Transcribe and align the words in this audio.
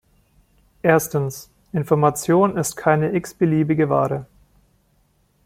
Erstens, 0.81 1.51
Information 1.73 2.57
ist 2.57 2.75
keine 2.75 3.13
x-beliebige 3.13 3.87
Ware. 3.87 4.25